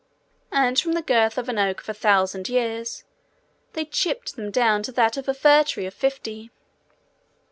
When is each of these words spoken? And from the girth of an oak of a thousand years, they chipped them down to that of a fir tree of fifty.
And 0.51 0.79
from 0.79 0.93
the 0.93 1.03
girth 1.03 1.37
of 1.37 1.47
an 1.47 1.59
oak 1.59 1.81
of 1.81 1.87
a 1.89 1.93
thousand 1.93 2.49
years, 2.49 3.03
they 3.73 3.85
chipped 3.85 4.35
them 4.35 4.49
down 4.49 4.81
to 4.81 4.91
that 4.93 5.15
of 5.15 5.29
a 5.29 5.33
fir 5.35 5.63
tree 5.63 5.85
of 5.85 5.93
fifty. 5.93 6.49